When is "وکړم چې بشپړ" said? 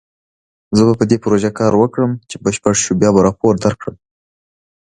1.77-2.73